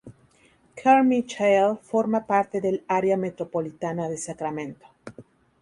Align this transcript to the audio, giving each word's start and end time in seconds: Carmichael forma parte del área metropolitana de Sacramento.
Carmichael 0.75 1.77
forma 1.83 2.25
parte 2.25 2.59
del 2.59 2.83
área 2.87 3.17
metropolitana 3.17 4.09
de 4.09 4.17
Sacramento. 4.17 4.87